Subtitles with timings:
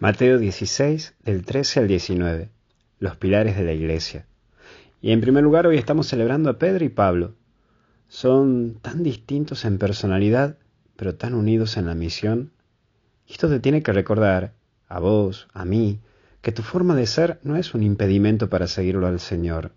[0.00, 2.50] Mateo 16, del 13 al 19,
[3.00, 4.26] los pilares de la iglesia.
[5.02, 7.34] Y en primer lugar hoy estamos celebrando a Pedro y Pablo.
[8.06, 10.56] Son tan distintos en personalidad,
[10.94, 12.52] pero tan unidos en la misión.
[13.28, 14.52] Esto te tiene que recordar,
[14.86, 15.98] a vos, a mí,
[16.42, 19.72] que tu forma de ser no es un impedimento para seguirlo al Señor.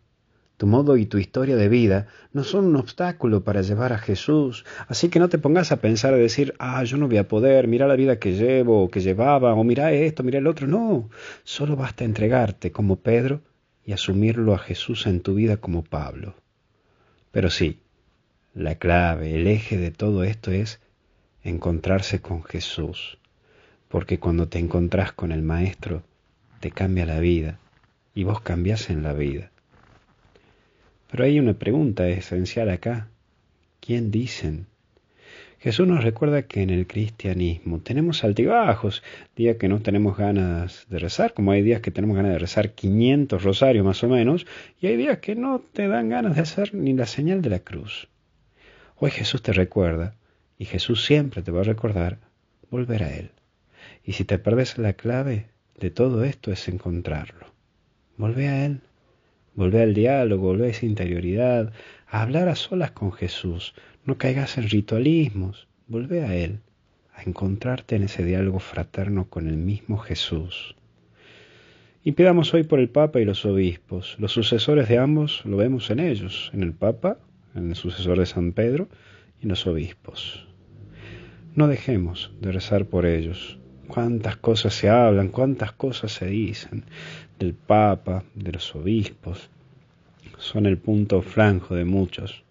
[0.62, 4.64] Tu modo y tu historia de vida no son un obstáculo para llevar a Jesús,
[4.88, 7.68] así que no te pongas a pensar y decir, ah, yo no voy a poder,
[7.68, 10.68] mira la vida que llevo o que llevaba, o mira esto, mira el otro.
[10.68, 11.10] No,
[11.44, 13.42] solo basta entregarte como Pedro
[13.84, 16.36] y asumirlo a Jesús en tu vida como Pablo.
[17.32, 17.80] Pero sí,
[18.54, 20.80] la clave, el eje de todo esto es
[21.44, 23.18] encontrarse con Jesús,
[23.88, 26.04] porque cuando te encontrás con el Maestro,
[26.60, 27.58] te cambia la vida
[28.14, 29.52] y vos cambiás en la vida.
[31.12, 33.10] Pero hay una pregunta esencial acá.
[33.82, 34.68] ¿Quién dicen?
[35.60, 39.04] Jesús nos recuerda que en el cristianismo tenemos altibajos,
[39.36, 42.72] días que no tenemos ganas de rezar, como hay días que tenemos ganas de rezar
[42.72, 44.48] 500 rosarios más o menos,
[44.80, 47.60] y hay días que no te dan ganas de hacer ni la señal de la
[47.60, 48.08] cruz.
[48.96, 50.16] Hoy Jesús te recuerda,
[50.58, 52.20] y Jesús siempre te va a recordar,
[52.70, 53.32] volver a Él.
[54.06, 57.48] Y si te perdes la clave de todo esto es encontrarlo.
[58.18, 58.82] Volve a Él.
[59.54, 61.74] Volvé al diálogo, volvé a esa interioridad,
[62.08, 63.74] a hablar a solas con Jesús.
[64.06, 66.60] No caigas en ritualismos, volvé a Él,
[67.14, 70.76] a encontrarte en ese diálogo fraterno con el mismo Jesús.
[72.04, 74.16] Y pidamos hoy por el Papa y los obispos.
[74.20, 77.20] Los sucesores de ambos lo vemos en ellos, en el Papa,
[77.54, 78.88] en el sucesor de San Pedro
[79.40, 80.48] y en los obispos.
[81.54, 83.61] No dejemos de rezar por ellos.
[83.94, 86.86] Cuántas cosas se hablan, cuántas cosas se dicen
[87.38, 89.50] del Papa, de los obispos.
[90.38, 92.46] Son el punto franjo de muchos.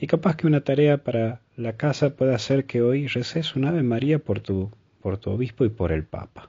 [0.00, 3.82] Y capaz que una tarea para la casa pueda ser que hoy reces un Ave
[3.82, 4.70] María por tu,
[5.02, 6.48] por tu obispo y por el Papa.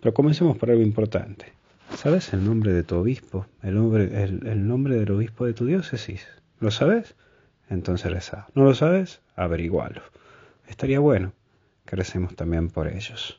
[0.00, 1.52] Pero comencemos por algo importante.
[1.94, 3.46] ¿Sabes el nombre de tu obispo?
[3.62, 6.26] ¿El nombre, el, nombre del obispo de tu diócesis?
[6.58, 7.14] ¿Lo sabes?
[7.70, 8.48] Entonces reza.
[8.56, 9.20] ¿No lo sabes?
[9.36, 10.02] Averigualo.
[10.66, 11.32] Estaría bueno
[11.86, 13.38] que recemos también por ellos.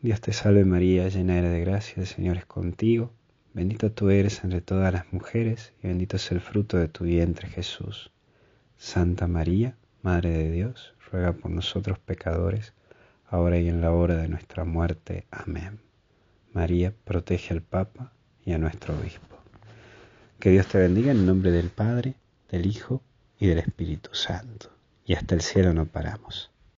[0.00, 3.10] Dios te salve María, llena eres de gracia, el Señor es contigo.
[3.52, 7.48] Bendita tú eres entre todas las mujeres y bendito es el fruto de tu vientre
[7.48, 8.12] Jesús.
[8.76, 12.74] Santa María, Madre de Dios, ruega por nosotros pecadores,
[13.26, 15.26] ahora y en la hora de nuestra muerte.
[15.32, 15.80] Amén.
[16.52, 18.12] María, protege al Papa
[18.44, 19.36] y a nuestro Obispo.
[20.38, 22.14] Que Dios te bendiga en nombre del Padre,
[22.48, 23.02] del Hijo
[23.40, 24.70] y del Espíritu Santo.
[25.04, 26.52] Y hasta el cielo no paramos.